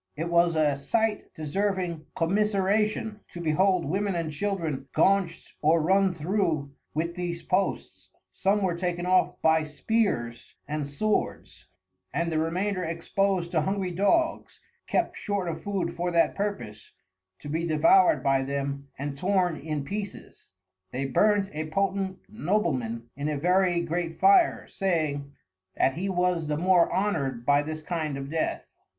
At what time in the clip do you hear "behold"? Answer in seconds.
3.39-3.85